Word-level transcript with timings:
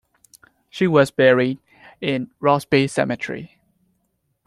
She 0.67 0.87
was 0.87 1.11
buried 1.11 1.59
in 2.01 2.31
Ross 2.39 2.65
Bay 2.65 2.87
Cemetery. 2.87 3.59